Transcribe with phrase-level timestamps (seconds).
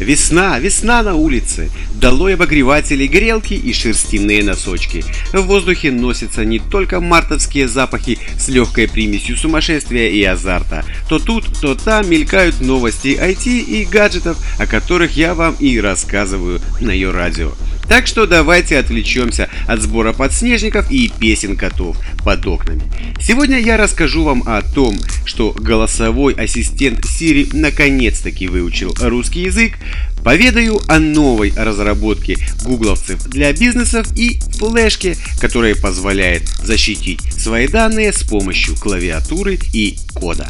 [0.00, 1.70] Весна, весна на улице.
[1.94, 5.04] Долой обогреватели, грелки и шерстяные носочки.
[5.34, 10.86] В воздухе носятся не только мартовские запахи с легкой примесью сумасшествия и азарта.
[11.10, 16.62] То тут, то там мелькают новости IT и гаджетов, о которых я вам и рассказываю
[16.80, 17.52] на ее радио.
[17.90, 22.82] Так что давайте отвлечемся от сбора подснежников и песен котов под окнами.
[23.20, 29.74] Сегодня я расскажу вам о том, что голосовой ассистент Siri наконец-таки выучил русский язык,
[30.24, 38.22] поведаю о новой разработке гугловцев для бизнесов и флешке, которая позволяет защитить свои данные с
[38.22, 40.48] помощью клавиатуры и кода.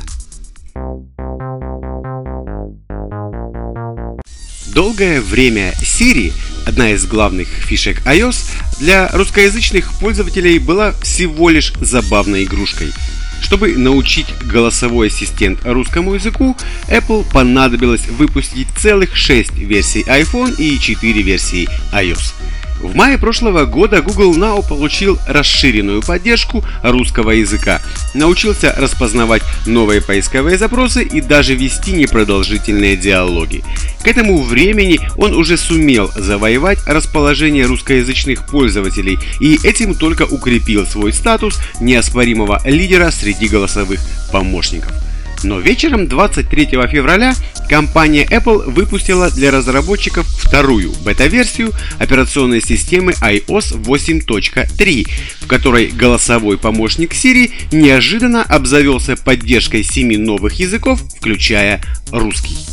[4.74, 6.32] Долгое время Siri,
[6.64, 8.44] одна из главных фишек iOS,
[8.78, 12.92] для русскоязычных пользователей была всего лишь забавной игрушкой.
[13.40, 16.56] Чтобы научить голосовой ассистент русскому языку,
[16.88, 22.34] Apple понадобилось выпустить целых 6 версий iPhone и 4 версии iOS.
[22.80, 27.82] В мае прошлого года Google Now получил расширенную поддержку русского языка,
[28.14, 33.62] научился распознавать новые поисковые запросы и даже вести непродолжительные диалоги.
[34.02, 41.12] К этому времени он уже сумел завоевать расположение русскоязычных пользователей и этим только укрепил свой
[41.12, 44.00] статус неоспоримого лидера среди голосовых
[44.32, 44.92] помощников.
[45.42, 47.34] Но вечером 23 февраля
[47.70, 55.08] компания Apple выпустила для разработчиков вторую бета-версию операционной системы iOS 8.3,
[55.42, 61.80] в которой голосовой помощник Siri неожиданно обзавелся поддержкой семи новых языков, включая
[62.10, 62.69] русский.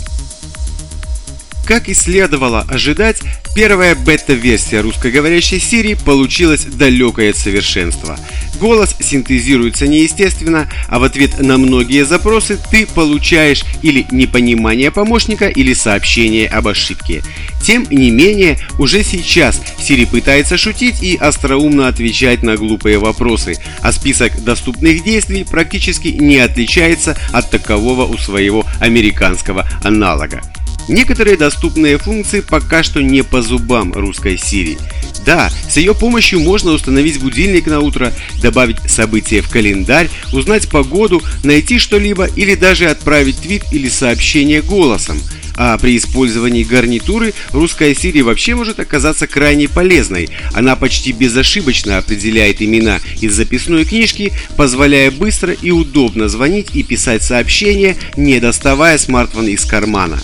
[1.68, 3.18] Как и следовало ожидать,
[3.54, 8.18] первая бета-версия русскоговорящей Siri получилась далекой от совершенства.
[8.62, 15.74] Голос синтезируется неестественно, а в ответ на многие запросы ты получаешь или непонимание помощника, или
[15.74, 17.22] сообщение об ошибке.
[17.62, 23.92] Тем не менее, уже сейчас Siri пытается шутить и остроумно отвечать на глупые вопросы, а
[23.92, 30.42] список доступных действий практически не отличается от такового у своего американского аналога.
[30.88, 34.78] Некоторые доступные функции пока что не по зубам русской Siri.
[35.26, 41.22] Да, с ее помощью можно установить будильник на утро, добавить события в календарь, узнать погоду,
[41.44, 45.20] найти что-либо или даже отправить твит или сообщение голосом.
[45.60, 50.30] А при использовании гарнитуры русская Siri вообще может оказаться крайне полезной.
[50.54, 57.24] Она почти безошибочно определяет имена из записной книжки, позволяя быстро и удобно звонить и писать
[57.24, 60.22] сообщения, не доставая смартфон из кармана.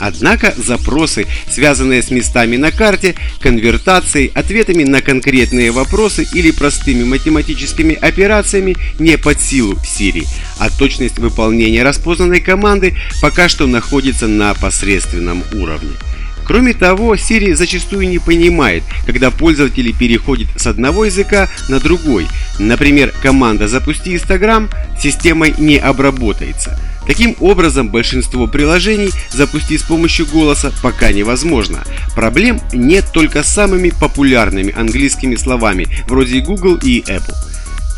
[0.00, 7.94] Однако запросы, связанные с местами на карте, конвертацией, ответами на конкретные вопросы или простыми математическими
[7.94, 10.26] операциями не под силу Siri,
[10.58, 15.92] а точность выполнения распознанной команды пока что находится на посредственном уровне.
[16.46, 22.26] Кроме того, Siri зачастую не понимает, когда пользователи переходят с одного языка на другой.
[22.58, 30.72] Например, команда «Запусти Instagram» системой не обработается– Таким образом, большинство приложений запустить с помощью голоса
[30.80, 31.82] пока невозможно.
[32.14, 37.34] Проблем нет только с самыми популярными английскими словами, вроде Google и Apple.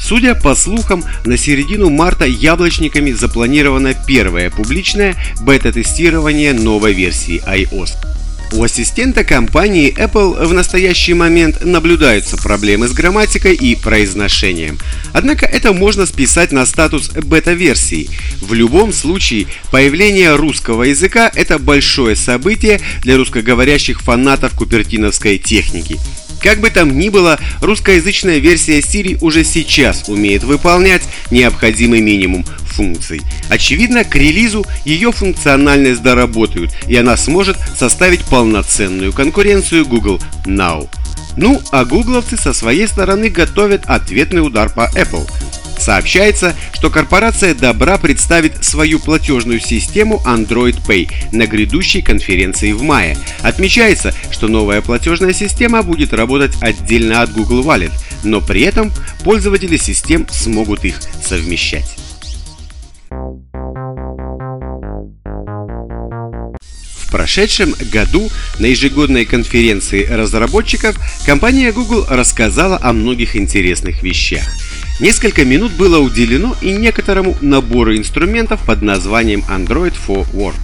[0.00, 7.90] Судя по слухам, на середину марта яблочниками запланировано первое публичное бета-тестирование новой версии iOS.
[8.54, 14.78] У ассистента компании Apple в настоящий момент наблюдаются проблемы с грамматикой и произношением.
[15.14, 18.10] Однако это можно списать на статус бета-версии.
[18.42, 25.98] В любом случае, появление русского языка– это большое событие для русскоговорящих фанатов купертиновской техники.
[26.42, 33.22] Как бы там ни было, русскоязычная версия Siri уже сейчас умеет выполнять необходимый минимум функций.
[33.48, 40.88] Очевидно, к релизу ее функциональность доработают, и она сможет составить полноценную конкуренцию Google Now.
[41.36, 45.28] Ну, а гугловцы со своей стороны готовят ответный удар по Apple.
[45.82, 53.16] Сообщается, что корпорация Добра представит свою платежную систему Android Pay на грядущей конференции в мае.
[53.40, 57.90] Отмечается, что новая платежная система будет работать отдельно от Google Wallet,
[58.22, 58.92] но при этом
[59.24, 61.96] пользователи систем смогут их совмещать.
[67.10, 70.96] прошедшем году на ежегодной конференции разработчиков
[71.26, 74.42] компания Google рассказала о многих интересных вещах.
[75.00, 80.54] Несколько минут было уделено и некоторому набору инструментов под названием Android for Work.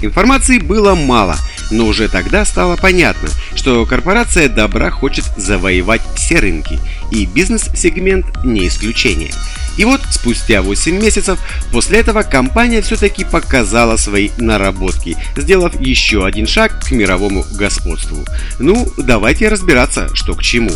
[0.00, 1.36] Информации было мало,
[1.70, 6.78] но уже тогда стало понятно, что корпорация добра хочет завоевать все рынки,
[7.10, 9.32] и бизнес-сегмент не исключение.
[9.76, 11.38] И вот спустя 8 месяцев
[11.72, 18.24] после этого компания все-таки показала свои наработки, сделав еще один шаг к мировому господству.
[18.58, 20.72] Ну, давайте разбираться, что к чему.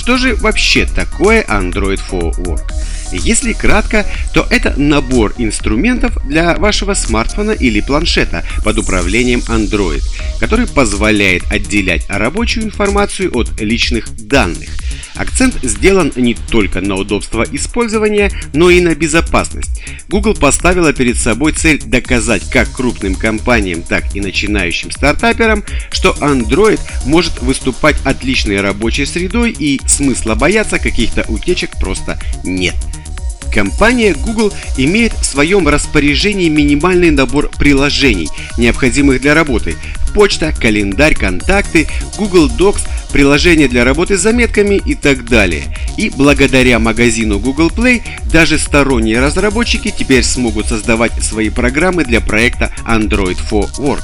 [0.00, 2.72] Что же вообще такое Android for Work?
[3.12, 10.02] Если кратко, то это набор инструментов для вашего смартфона или планшета под управлением Android,
[10.40, 14.70] который позволяет отделять рабочую информацию от личных данных.
[15.14, 19.82] Акцент сделан не только на удобство использования, но и на безопасность.
[20.08, 26.80] Google поставила перед собой цель доказать как крупным компаниям, так и начинающим стартаперам, что Android
[27.06, 32.74] может выступать отличной рабочей средой и смысла бояться каких-то утечек просто нет.
[33.52, 39.74] Компания Google имеет в своем распоряжении минимальный набор приложений, необходимых для работы.
[40.14, 45.64] Почта, календарь, контакты, Google Docs, приложения для работы с заметками и так далее.
[45.96, 48.02] И благодаря магазину Google Play
[48.32, 54.02] даже сторонние разработчики теперь смогут создавать свои программы для проекта Android for Work.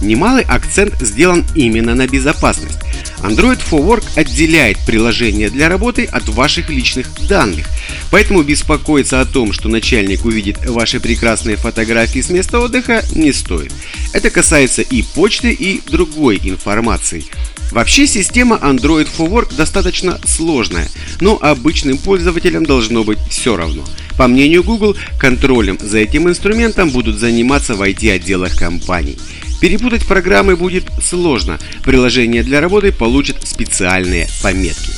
[0.00, 2.83] Немалый акцент сделан именно на безопасность.
[3.22, 7.66] Android for Work отделяет приложение для работы от ваших личных данных.
[8.10, 13.72] Поэтому беспокоиться о том, что начальник увидит ваши прекрасные фотографии с места отдыха, не стоит.
[14.12, 17.24] Это касается и почты, и другой информации.
[17.72, 20.88] Вообще система Android for Work достаточно сложная,
[21.20, 23.84] но обычным пользователям должно быть все равно.
[24.16, 29.18] По мнению Google, контролем за этим инструментом будут заниматься в IT-отделах компаний.
[29.64, 34.90] Перепутать программы будет сложно, приложение для работы получит специальные пометки.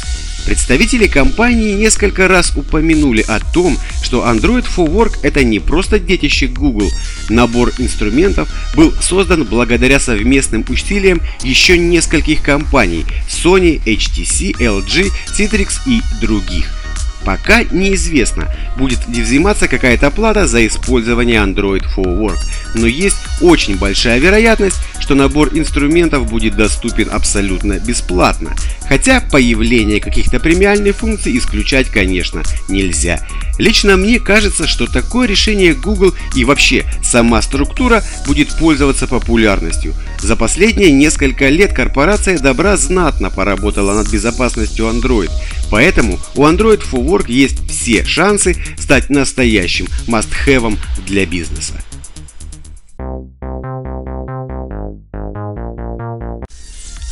[0.44, 6.48] Представители компании несколько раз упомянули о том, что Android for Work это не просто детище
[6.48, 6.90] Google.
[7.28, 16.02] Набор инструментов был создан благодаря совместным усилиям еще нескольких компаний Sony, HTC, LG, Citrix и
[16.20, 16.85] других.
[17.24, 22.38] Пока неизвестно, будет ли взиматься какая-то плата за использование Android for Work,
[22.74, 28.54] но есть очень большая вероятность, что набор инструментов будет доступен абсолютно бесплатно,
[28.88, 33.20] хотя появление каких-то премиальных функций исключать, конечно, нельзя.
[33.58, 39.94] Лично мне кажется, что такое решение Google и вообще сама структура будет пользоваться популярностью.
[40.20, 45.30] За последние несколько лет корпорация добра знатно поработала над безопасностью Android,
[45.70, 50.76] поэтому у Android for Work есть все шансы стать настоящим must-have
[51.06, 51.74] для бизнеса.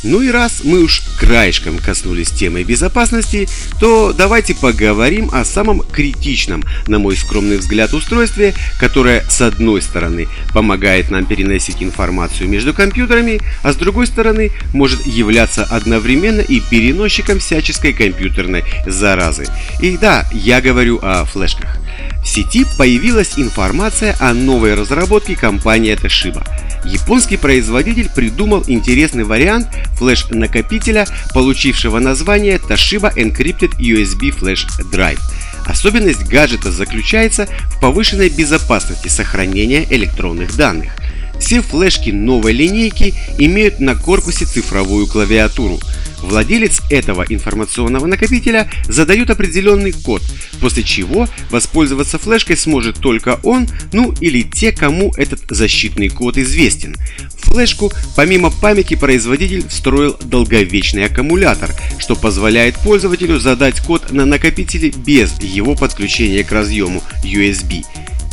[0.05, 3.49] Ну и раз мы уж краешком коснулись темы безопасности,
[3.81, 10.29] то давайте поговорим о самом критичном, на мой скромный взгляд, устройстве, которое с одной стороны
[10.53, 17.39] помогает нам переносить информацию между компьютерами, а с другой стороны может являться одновременно и переносчиком
[17.39, 19.47] всяческой компьютерной заразы.
[19.81, 21.79] И да, я говорю о флешках.
[22.23, 26.47] В сети появилась информация о новой разработке компании Toshiba–
[26.85, 35.21] Японский производитель придумал интересный вариант флеш-накопителя, получившего название Toshiba Encrypted USB Flash Drive.
[35.67, 40.93] Особенность гаджета заключается в повышенной безопасности сохранения электронных данных.
[41.41, 45.81] Все флешки новой линейки имеют на корпусе цифровую клавиатуру.
[46.25, 50.23] Владелец этого информационного накопителя задает определенный код,
[50.61, 56.97] после чего воспользоваться флешкой сможет только он, ну или те, кому этот защитный код известен.
[57.39, 64.91] В флешку помимо памяти производитель встроил долговечный аккумулятор, что позволяет пользователю задать код на накопителе
[64.91, 67.85] без его подключения к разъему USB.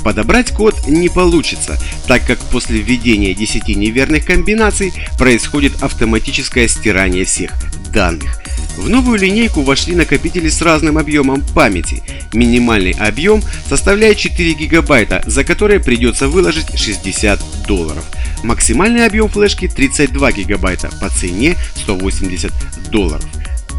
[0.04, 7.52] Подобрать код не получится, так как после введения 10 неверных комбинаций происходит автоматическое стирание всех
[7.92, 8.42] данных.
[8.78, 12.02] В новую линейку вошли накопители с разным объемом памяти.
[12.34, 18.04] Минимальный объем составляет 4 гигабайта, за которые придется выложить 60 долларов.
[18.44, 22.52] Максимальный объем флешки 32 гигабайта по цене 180
[22.90, 23.24] долларов.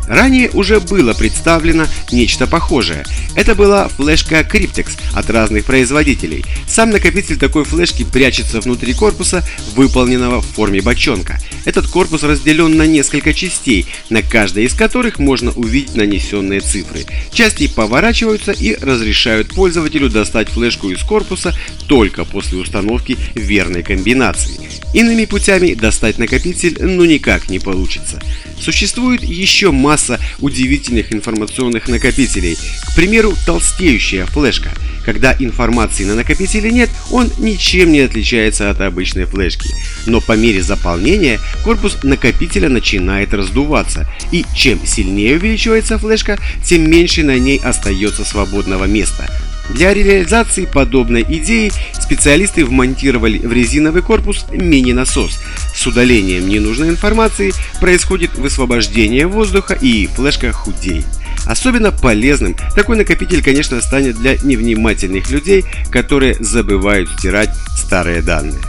[0.07, 3.05] Ранее уже было представлено нечто похожее.
[3.35, 6.45] Это была флешка Cryptex от разных производителей.
[6.67, 9.45] Сам накопитель такой флешки прячется внутри корпуса,
[9.75, 11.39] выполненного в форме бочонка.
[11.65, 17.05] Этот корпус разделен на несколько частей, на каждой из которых можно увидеть нанесенные цифры.
[17.33, 21.57] Части поворачиваются и разрешают пользователю достать флешку из корпуса
[21.87, 24.82] только после установки верной комбинации.
[24.93, 28.21] Иными путями достать накопитель ну никак не получится.
[28.61, 32.57] Существует еще масса удивительных информационных накопителей.
[32.57, 34.71] К примеру, толстеющая флешка.
[35.05, 39.69] Когда информации на накопителе нет, он ничем не отличается от обычной флешки.
[40.07, 47.25] Но по мере заполнения корпус накопителя начинает раздуваться, и чем сильнее увеличивается флешка, тем меньше
[47.25, 49.29] на ней остается свободного места.
[49.71, 55.39] Для реализации подобной идеи специалисты вмонтировали в резиновый корпус мини-насос.
[55.75, 61.07] С удалением ненужной информации происходит высвобождение воздуха и флешка худеет.
[61.47, 68.61] Особенно полезным такой накопитель, конечно, станет для невнимательных людей, которые забывают стирать старые данные.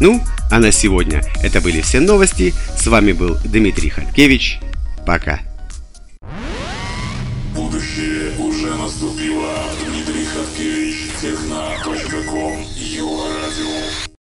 [0.00, 2.54] Ну, а на сегодня это были все новости.
[2.76, 4.60] С вами был Дмитрий Хаткевич.
[5.06, 5.40] Пока.